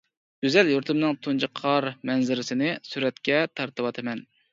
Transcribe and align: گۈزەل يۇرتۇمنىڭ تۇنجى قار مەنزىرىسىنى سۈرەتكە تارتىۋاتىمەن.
گۈزەل 0.43 0.69
يۇرتۇمنىڭ 0.71 1.19
تۇنجى 1.27 1.49
قار 1.59 1.87
مەنزىرىسىنى 2.11 2.71
سۈرەتكە 2.93 3.37
تارتىۋاتىمەن. 3.61 4.25